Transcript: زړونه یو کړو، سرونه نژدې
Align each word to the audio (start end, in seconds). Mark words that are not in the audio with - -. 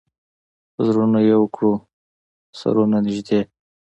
زړونه 0.85 1.19
یو 1.31 1.41
کړو، 1.55 1.73
سرونه 2.59 2.97
نژدې 3.05 3.41